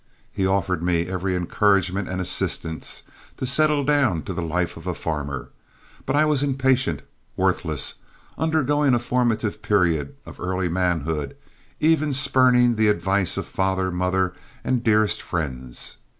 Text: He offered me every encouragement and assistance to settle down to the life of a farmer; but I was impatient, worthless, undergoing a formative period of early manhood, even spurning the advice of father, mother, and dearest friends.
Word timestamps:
He 0.31 0.47
offered 0.47 0.81
me 0.81 1.03
every 1.05 1.35
encouragement 1.35 2.09
and 2.09 2.19
assistance 2.19 3.03
to 3.37 3.45
settle 3.45 3.83
down 3.83 4.23
to 4.23 4.33
the 4.33 4.41
life 4.41 4.75
of 4.75 4.87
a 4.87 4.95
farmer; 4.95 5.49
but 6.07 6.15
I 6.15 6.25
was 6.25 6.41
impatient, 6.41 7.03
worthless, 7.37 7.99
undergoing 8.35 8.95
a 8.95 8.97
formative 8.99 9.61
period 9.61 10.15
of 10.25 10.39
early 10.39 10.69
manhood, 10.69 11.35
even 11.79 12.13
spurning 12.13 12.77
the 12.77 12.87
advice 12.87 13.37
of 13.37 13.45
father, 13.45 13.91
mother, 13.91 14.33
and 14.63 14.83
dearest 14.83 15.21
friends. 15.21 15.97